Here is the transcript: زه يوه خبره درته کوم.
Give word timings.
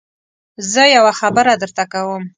زه 0.71 0.83
يوه 0.95 1.13
خبره 1.19 1.53
درته 1.61 1.83
کوم. 1.91 2.23